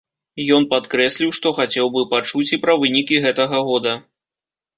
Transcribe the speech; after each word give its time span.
Ён 0.55 0.63
падкрэсліў, 0.71 1.33
што 1.39 1.51
хацеў 1.59 1.91
бы 1.99 2.03
пачуць 2.15 2.49
і 2.57 2.59
пра 2.65 2.73
вынікі 2.85 3.21
гэтага 3.27 3.57
года. 3.71 3.93